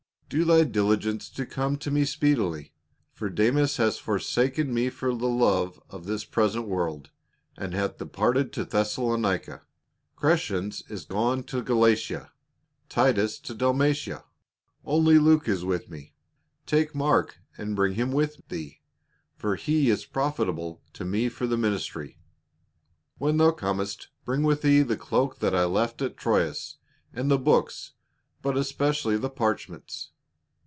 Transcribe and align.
"Do 0.31 0.45
thy 0.45 0.63
diligence 0.63 1.27
to 1.31 1.45
come 1.45 1.75
to 1.79 1.91
me 1.91 2.05
speedily; 2.05 2.71
for 3.11 3.29
Demas 3.29 3.75
hath 3.75 3.97
forsaken 3.97 4.73
me 4.73 4.89
for 4.89 5.13
love 5.13 5.77
of 5.89 6.05
this 6.05 6.23
present 6.23 6.69
world, 6.69 7.09
and 7.57 7.73
hath 7.73 7.97
departed 7.97 8.53
to 8.53 8.63
Thessalonica; 8.63 9.63
Crescens 10.15 10.89
is 10.89 11.03
gone 11.03 11.43
to 11.43 11.61
Galatia, 11.61 12.31
Titus 12.87 13.39
to 13.39 13.53
Dalmatia. 13.53 14.23
Only 14.85 15.19
Luke 15.19 15.49
is 15.49 15.65
with 15.65 15.89
me. 15.89 16.13
Take 16.65 16.95
Mark 16.95 17.39
and 17.57 17.75
bring 17.75 17.95
him 17.95 18.13
with 18.13 18.37
thee, 18.47 18.79
for 19.35 19.57
he 19.57 19.89
is 19.89 20.05
profitable 20.05 20.81
to 20.93 21.03
me 21.03 21.27
for 21.27 21.45
the 21.45 21.57
ministry. 21.57 22.17
"When 23.17 23.35
thou 23.35 23.51
Comest, 23.51 24.07
bring 24.23 24.43
with 24.43 24.61
thee 24.61 24.81
the 24.81 24.95
cloak 24.95 25.39
that 25.39 25.53
I 25.53 25.65
left 25.65 26.01
at 26.01 26.15
Troas, 26.15 26.77
and 27.11 27.29
the 27.29 27.37
books, 27.37 27.95
but 28.41 28.55
especially 28.55 29.17
the 29.17 29.29
parch 29.29 29.67
ments. 29.67 30.11